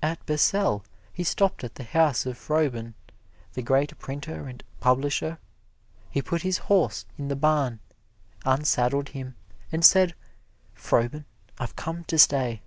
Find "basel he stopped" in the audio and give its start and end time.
0.24-1.64